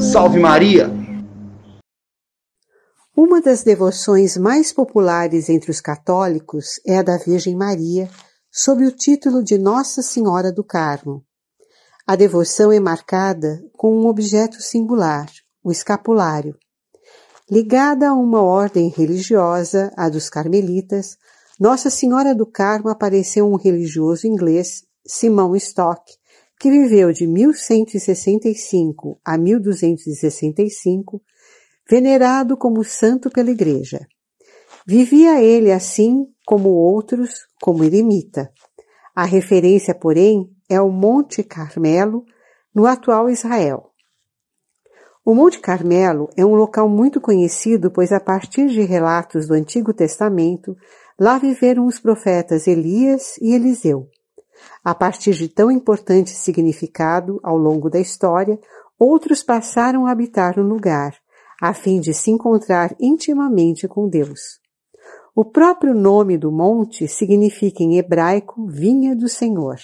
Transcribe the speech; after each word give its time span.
Salve 0.00 0.40
Maria! 0.40 0.90
Uma 3.14 3.42
das 3.42 3.62
devoções 3.62 4.38
mais 4.38 4.72
populares 4.72 5.50
entre 5.50 5.70
os 5.70 5.78
católicos 5.82 6.80
é 6.86 6.96
a 6.96 7.02
da 7.02 7.18
Virgem 7.18 7.54
Maria, 7.54 8.08
sob 8.50 8.86
o 8.86 8.90
título 8.90 9.44
de 9.44 9.58
Nossa 9.58 10.00
Senhora 10.00 10.50
do 10.50 10.64
Carmo. 10.64 11.22
A 12.06 12.16
devoção 12.16 12.72
é 12.72 12.80
marcada 12.80 13.62
com 13.76 13.94
um 13.94 14.06
objeto 14.06 14.62
singular, 14.62 15.30
o 15.62 15.70
escapulário. 15.70 16.56
Ligada 17.50 18.08
a 18.08 18.14
uma 18.14 18.40
ordem 18.40 18.88
religiosa, 18.88 19.92
a 19.98 20.08
dos 20.08 20.30
carmelitas, 20.30 21.18
Nossa 21.60 21.90
Senhora 21.90 22.34
do 22.34 22.46
Carmo 22.46 22.88
apareceu 22.88 23.46
um 23.46 23.56
religioso 23.56 24.26
inglês, 24.26 24.82
Simão 25.06 25.54
Stock, 25.56 26.02
que 26.58 26.70
viveu 26.70 27.12
de 27.12 27.26
1165 27.26 29.20
a 29.24 29.36
1265 29.36 31.22
venerado 31.88 32.56
como 32.56 32.82
santo 32.82 33.28
pela 33.30 33.50
Igreja. 33.50 34.06
Vivia 34.86 35.42
ele 35.42 35.72
assim 35.72 36.26
como 36.46 36.70
outros, 36.70 37.46
como 37.60 37.84
eremita. 37.84 38.50
A 39.14 39.24
referência, 39.24 39.94
porém, 39.94 40.50
é 40.68 40.80
o 40.80 40.90
Monte 40.90 41.42
Carmelo, 41.42 42.24
no 42.74 42.86
atual 42.86 43.30
Israel. 43.30 43.90
O 45.24 45.34
Monte 45.34 45.58
Carmelo 45.58 46.28
é 46.36 46.44
um 46.44 46.54
local 46.54 46.88
muito 46.88 47.20
conhecido, 47.20 47.90
pois 47.90 48.12
a 48.12 48.20
partir 48.20 48.66
de 48.68 48.82
relatos 48.82 49.46
do 49.46 49.54
Antigo 49.54 49.94
Testamento, 49.94 50.76
lá 51.18 51.38
viveram 51.38 51.86
os 51.86 51.98
profetas 51.98 52.66
Elias 52.66 53.38
e 53.40 53.54
Eliseu. 53.54 54.08
A 54.84 54.94
partir 54.94 55.34
de 55.34 55.48
tão 55.48 55.70
importante 55.70 56.30
significado 56.30 57.40
ao 57.42 57.56
longo 57.56 57.88
da 57.88 57.98
história, 57.98 58.58
outros 58.98 59.42
passaram 59.42 60.06
a 60.06 60.10
habitar 60.10 60.56
no 60.58 60.62
lugar, 60.62 61.14
a 61.60 61.72
fim 61.72 62.00
de 62.00 62.12
se 62.12 62.30
encontrar 62.30 62.94
intimamente 63.00 63.88
com 63.88 64.08
Deus. 64.08 64.60
O 65.34 65.44
próprio 65.44 65.94
nome 65.94 66.38
do 66.38 66.52
monte 66.52 67.08
significa 67.08 67.82
em 67.82 67.98
hebraico 67.98 68.66
vinha 68.68 69.16
do 69.16 69.28
Senhor. 69.28 69.76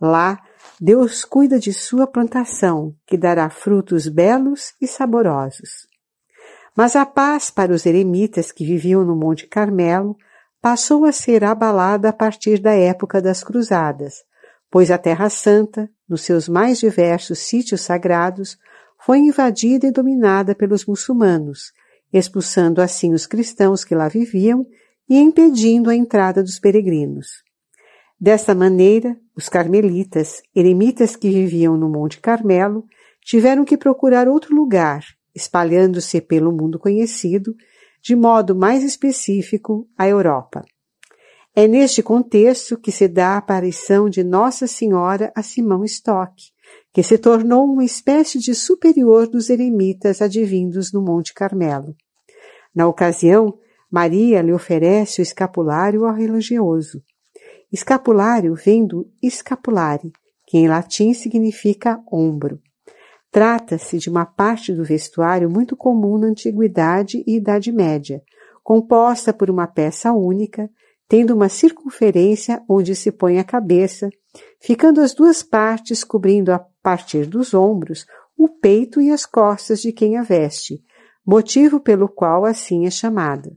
Lá, 0.00 0.38
Deus 0.80 1.24
cuida 1.24 1.58
de 1.58 1.72
sua 1.72 2.06
plantação, 2.06 2.94
que 3.06 3.18
dará 3.18 3.50
frutos 3.50 4.06
belos 4.06 4.72
e 4.80 4.86
saborosos. 4.86 5.88
Mas 6.76 6.94
a 6.94 7.04
paz 7.04 7.50
para 7.50 7.72
os 7.72 7.84
eremitas 7.84 8.52
que 8.52 8.64
viviam 8.64 9.04
no 9.04 9.16
Monte 9.16 9.46
Carmelo 9.46 10.16
passou 10.60 11.04
a 11.04 11.12
ser 11.12 11.42
abalada 11.42 12.10
a 12.10 12.12
partir 12.12 12.58
da 12.58 12.72
época 12.72 13.20
das 13.20 13.42
Cruzadas, 13.42 14.22
pois 14.70 14.90
a 14.90 14.98
Terra 14.98 15.30
Santa, 15.30 15.90
nos 16.08 16.22
seus 16.22 16.48
mais 16.48 16.78
diversos 16.78 17.38
sítios 17.38 17.80
sagrados, 17.80 18.58
foi 18.98 19.18
invadida 19.18 19.86
e 19.86 19.90
dominada 19.90 20.54
pelos 20.54 20.84
muçulmanos, 20.84 21.72
expulsando 22.12 22.82
assim 22.82 23.14
os 23.14 23.26
cristãos 23.26 23.84
que 23.84 23.94
lá 23.94 24.08
viviam 24.08 24.66
e 25.08 25.18
impedindo 25.18 25.88
a 25.88 25.96
entrada 25.96 26.42
dos 26.42 26.58
peregrinos. 26.58 27.42
Dessa 28.20 28.54
maneira, 28.54 29.16
os 29.34 29.48
carmelitas, 29.48 30.42
eremitas 30.54 31.16
que 31.16 31.30
viviam 31.30 31.76
no 31.76 31.88
Monte 31.88 32.20
Carmelo, 32.20 32.84
tiveram 33.24 33.64
que 33.64 33.78
procurar 33.78 34.28
outro 34.28 34.54
lugar, 34.54 35.02
espalhando-se 35.34 36.20
pelo 36.20 36.52
mundo 36.52 36.78
conhecido, 36.78 37.56
de 38.02 38.16
modo 38.16 38.54
mais 38.54 38.82
específico, 38.82 39.88
a 39.96 40.08
Europa. 40.08 40.64
É 41.54 41.66
neste 41.66 42.02
contexto 42.02 42.78
que 42.78 42.92
se 42.92 43.08
dá 43.08 43.30
a 43.30 43.38
aparição 43.38 44.08
de 44.08 44.22
Nossa 44.22 44.66
Senhora 44.66 45.32
a 45.34 45.42
Simão 45.42 45.84
Stock, 45.84 46.32
que 46.92 47.02
se 47.02 47.18
tornou 47.18 47.64
uma 47.64 47.84
espécie 47.84 48.38
de 48.38 48.54
superior 48.54 49.28
dos 49.28 49.50
eremitas 49.50 50.22
advindos 50.22 50.92
no 50.92 51.02
Monte 51.02 51.34
Carmelo. 51.34 51.94
Na 52.74 52.86
ocasião, 52.86 53.58
Maria 53.90 54.40
lhe 54.40 54.52
oferece 54.52 55.20
o 55.20 55.22
escapulário 55.22 56.06
ao 56.06 56.14
religioso. 56.14 57.02
Escapulário 57.72 58.54
vem 58.54 58.86
do 58.86 59.10
escapulare, 59.20 60.12
que 60.46 60.58
em 60.58 60.68
latim 60.68 61.12
significa 61.12 62.00
ombro. 62.10 62.60
Trata-se 63.30 63.98
de 63.98 64.10
uma 64.10 64.26
parte 64.26 64.72
do 64.72 64.84
vestuário 64.84 65.48
muito 65.48 65.76
comum 65.76 66.18
na 66.18 66.28
Antiguidade 66.28 67.22
e 67.26 67.36
Idade 67.36 67.70
Média, 67.70 68.20
composta 68.62 69.32
por 69.32 69.48
uma 69.48 69.68
peça 69.68 70.12
única, 70.12 70.68
tendo 71.08 71.34
uma 71.34 71.48
circunferência 71.48 72.62
onde 72.68 72.94
se 72.94 73.12
põe 73.12 73.38
a 73.38 73.44
cabeça, 73.44 74.08
ficando 74.60 75.00
as 75.00 75.14
duas 75.14 75.42
partes 75.42 76.02
cobrindo 76.02 76.52
a 76.52 76.58
partir 76.82 77.26
dos 77.26 77.54
ombros 77.54 78.04
o 78.36 78.48
peito 78.48 79.00
e 79.00 79.10
as 79.10 79.26
costas 79.26 79.80
de 79.80 79.92
quem 79.92 80.16
a 80.16 80.22
veste, 80.22 80.82
motivo 81.24 81.78
pelo 81.78 82.08
qual 82.08 82.44
assim 82.44 82.86
é 82.86 82.90
chamada. 82.90 83.50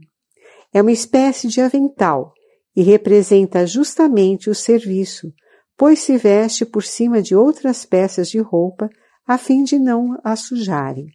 É 0.73 0.81
uma 0.81 0.91
espécie 0.91 1.47
de 1.47 1.61
avental 1.61 2.33
e 2.75 2.83
representa 2.83 3.65
justamente 3.65 4.49
o 4.49 4.55
serviço, 4.55 5.31
pois 5.77 5.99
se 5.99 6.17
veste 6.17 6.65
por 6.65 6.83
cima 6.83 7.21
de 7.21 7.35
outras 7.35 7.85
peças 7.85 8.29
de 8.29 8.39
roupa 8.39 8.89
a 9.25 9.37
fim 9.37 9.63
de 9.63 9.79
não 9.79 10.19
a 10.23 10.35
sujarem. 10.35 11.07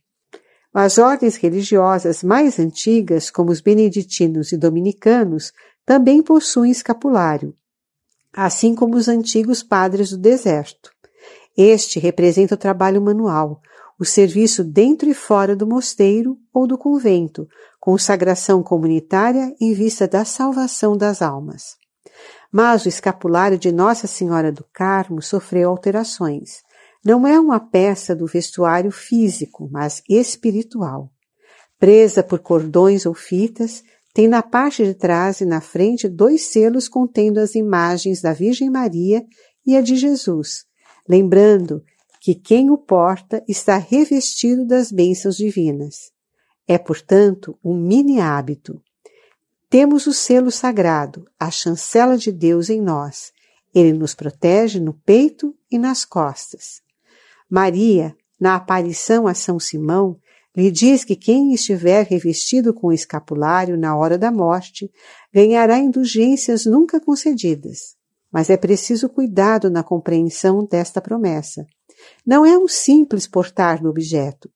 As 0.73 0.99
ordens 0.99 1.37
religiosas 1.37 2.23
mais 2.23 2.59
antigas, 2.59 3.31
como 3.31 3.51
os 3.51 3.61
beneditinos 3.61 4.53
e 4.53 4.57
dominicanos, 4.57 5.53
também 5.85 6.23
possuem 6.23 6.71
escapulário, 6.71 7.55
assim 8.33 8.75
como 8.75 8.97
os 8.97 9.09
antigos 9.09 9.63
padres 9.63 10.11
do 10.11 10.19
deserto. 10.19 10.91
Este 11.57 11.99
representa 11.99 12.55
o 12.55 12.59
trabalho 12.59 13.01
manual, 13.03 13.61
o 13.99 14.05
serviço 14.05 14.63
dentro 14.63 15.09
e 15.09 15.15
fora 15.15 15.57
do 15.57 15.67
mosteiro 15.67 16.39
ou 16.55 16.67
do 16.67 16.79
convento, 16.79 17.49
consagração 17.81 18.63
comunitária 18.63 19.53
em 19.61 19.73
vista 19.73 20.07
da 20.07 20.25
salvação 20.25 20.97
das 20.97 21.21
almas. 21.21 21.77
Mas 22.53 22.85
o 22.85 22.89
escapulário 22.89 23.59
de 23.59 23.73
Nossa 23.73 24.07
Senhora 24.07 24.53
do 24.53 24.65
Carmo 24.73 25.21
sofreu 25.21 25.71
alterações. 25.71 26.63
Não 27.05 27.27
é 27.27 27.39
uma 27.39 27.61
peça 27.61 28.15
do 28.15 28.27
vestuário 28.27 28.91
físico, 28.91 29.69
mas 29.71 30.03
espiritual. 30.09 31.11
Presa 31.79 32.23
por 32.23 32.41
cordões 32.41 33.07
ou 33.07 33.15
fitas, 33.15 33.83
tem 34.13 34.27
na 34.27 34.43
parte 34.43 34.85
de 34.85 34.95
trás 34.95 35.41
e 35.41 35.45
na 35.45 35.61
frente 35.61 36.09
dois 36.09 36.49
selos 36.51 36.89
contendo 36.89 37.39
as 37.39 37.55
imagens 37.55 38.21
da 38.21 38.33
Virgem 38.33 38.69
Maria 38.69 39.25
e 39.65 39.77
a 39.77 39.81
de 39.81 39.95
Jesus, 39.95 40.65
lembrando 41.09 41.85
que 42.21 42.35
quem 42.35 42.69
o 42.71 42.77
porta 42.77 43.45
está 43.47 43.77
revestido 43.77 44.67
das 44.67 44.91
bênçãos 44.91 45.37
divinas. 45.37 46.11
É, 46.67 46.77
portanto, 46.77 47.57
um 47.65 47.75
mini 47.75 48.21
hábito. 48.21 48.83
Temos 49.71 50.07
o 50.07 50.13
selo 50.13 50.51
sagrado, 50.51 51.25
a 51.39 51.51
chancela 51.51 52.19
de 52.19 52.33
Deus 52.33 52.69
em 52.69 52.81
nós. 52.81 53.31
Ele 53.75 53.93
nos 53.93 54.15
protege 54.15 54.81
no 54.81 54.95
peito 54.95 55.55
e 55.71 55.79
nas 55.79 56.05
costas. 56.05 56.83
Maria, 57.51 58.15
na 58.39 58.55
aparição 58.55 59.27
a 59.27 59.35
São 59.35 59.59
Simão, 59.59 60.19
lhe 60.55 60.71
diz 60.71 61.05
que 61.05 61.17
quem 61.17 61.55
estiver 61.55 62.05
revestido 62.05 62.75
com 62.75 62.89
o 62.89 62.93
escapulário 62.93 63.79
na 63.79 63.97
hora 63.97 64.19
da 64.19 64.31
morte 64.31 64.91
ganhará 65.33 65.79
indulgências 65.79 66.67
nunca 66.67 67.01
concedidas. 67.01 67.97
Mas 68.31 68.51
é 68.51 68.57
preciso 68.57 69.09
cuidado 69.09 69.71
na 69.71 69.83
compreensão 69.83 70.65
desta 70.65 71.01
promessa. 71.01 71.65
Não 72.27 72.45
é 72.45 72.59
um 72.59 72.69
simples 72.69 73.27
portar 73.27 73.81
do 73.81 73.89
objeto. 73.89 74.51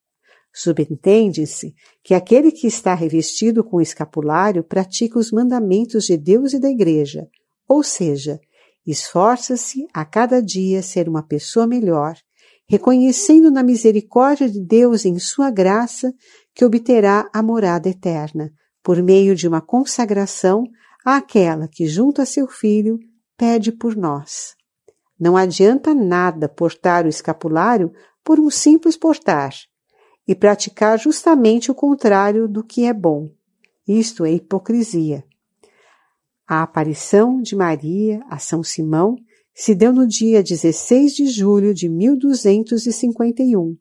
Subentende-se 0.53 1.73
que 2.03 2.13
aquele 2.13 2.51
que 2.51 2.67
está 2.67 2.93
revestido 2.93 3.63
com 3.63 3.77
o 3.77 3.81
escapulário 3.81 4.63
pratica 4.63 5.17
os 5.17 5.31
mandamentos 5.31 6.05
de 6.05 6.15
Deus 6.15 6.53
e 6.53 6.59
da 6.59 6.69
Igreja, 6.69 7.27
ou 7.67 7.81
seja, 7.81 8.39
esforça-se 8.85 9.87
a 9.91 10.05
cada 10.05 10.41
dia 10.41 10.83
ser 10.83 11.09
uma 11.09 11.23
pessoa 11.23 11.65
melhor 11.65 12.15
reconhecendo 12.73 13.51
na 13.51 13.61
misericórdia 13.61 14.49
de 14.49 14.59
Deus 14.59 15.05
em 15.05 15.19
sua 15.19 15.51
graça 15.51 16.11
que 16.55 16.65
obterá 16.65 17.29
a 17.31 17.43
morada 17.43 17.87
eterna, 17.87 18.51
por 18.81 18.99
meio 19.03 19.35
de 19.35 19.47
uma 19.47 19.61
consagração 19.61 20.63
àquela 21.05 21.67
que, 21.67 21.85
junto 21.85 22.19
a 22.19 22.25
seu 22.25 22.47
filho, 22.47 22.97
pede 23.37 23.71
por 23.71 23.95
nós. 23.95 24.55
Não 25.19 25.37
adianta 25.37 25.93
nada 25.93 26.49
portar 26.49 27.05
o 27.05 27.09
escapulário 27.09 27.93
por 28.23 28.39
um 28.39 28.49
simples 28.49 28.97
portar 28.97 29.53
e 30.27 30.33
praticar 30.33 30.97
justamente 30.97 31.69
o 31.69 31.75
contrário 31.75 32.47
do 32.47 32.63
que 32.63 32.85
é 32.85 32.93
bom. 32.93 33.29
Isto 33.87 34.25
é 34.25 34.31
hipocrisia. 34.31 35.23
A 36.47 36.63
aparição 36.63 37.39
de 37.39 37.55
Maria 37.55 38.25
a 38.27 38.39
São 38.39 38.63
Simão 38.63 39.15
se 39.53 39.75
deu 39.75 39.93
no 39.93 40.07
dia 40.07 40.41
16 40.41 41.13
de 41.13 41.27
julho 41.27 41.73
de 41.73 41.87
1251. 41.87 43.77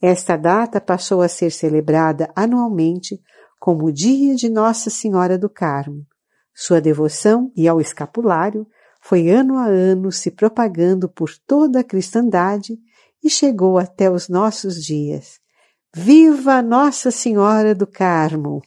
Esta 0.00 0.36
data 0.36 0.80
passou 0.80 1.22
a 1.22 1.28
ser 1.28 1.50
celebrada 1.50 2.30
anualmente 2.36 3.18
como 3.58 3.86
o 3.86 3.92
Dia 3.92 4.34
de 4.34 4.50
Nossa 4.50 4.90
Senhora 4.90 5.38
do 5.38 5.48
Carmo. 5.48 6.06
Sua 6.54 6.80
devoção 6.80 7.50
e 7.56 7.66
ao 7.66 7.80
escapulário 7.80 8.66
foi 9.00 9.30
ano 9.30 9.56
a 9.56 9.66
ano 9.66 10.12
se 10.12 10.30
propagando 10.30 11.08
por 11.08 11.30
toda 11.46 11.80
a 11.80 11.84
cristandade 11.84 12.78
e 13.22 13.30
chegou 13.30 13.78
até 13.78 14.10
os 14.10 14.28
nossos 14.28 14.82
dias. 14.84 15.38
Viva 15.94 16.60
Nossa 16.60 17.10
Senhora 17.10 17.74
do 17.74 17.86
Carmo! 17.86 18.60